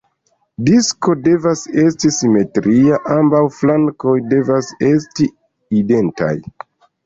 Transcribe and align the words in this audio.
Disko 0.69 1.15
devas 1.27 1.61
esti 1.83 2.11
simetria; 2.15 2.99
ambaŭ 3.17 3.43
flankoj 3.61 4.17
devas 4.35 4.73
esti 4.91 5.33
identaj. 5.85 6.35